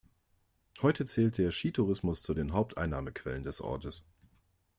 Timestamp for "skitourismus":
1.51-2.23